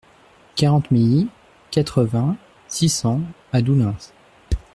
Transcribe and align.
quarante 0.55 0.89
milly, 0.89 1.27
quatre-vingts, 1.69 2.35
six 2.67 2.89
cents 2.89 3.21
à 3.53 3.61
Doullens 3.61 3.93